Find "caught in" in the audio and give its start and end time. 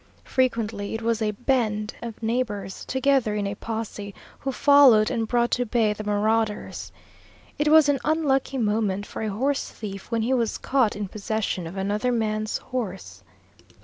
10.57-11.07